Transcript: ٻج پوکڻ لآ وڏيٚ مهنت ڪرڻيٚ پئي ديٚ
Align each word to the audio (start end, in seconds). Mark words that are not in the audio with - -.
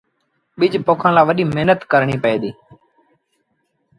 ٻج 0.59 0.73
پوکڻ 0.87 1.09
لآ 1.15 1.21
وڏيٚ 1.27 1.49
مهنت 1.51 1.79
ڪرڻيٚ 1.91 2.21
پئي 2.23 2.37
ديٚ 2.41 2.57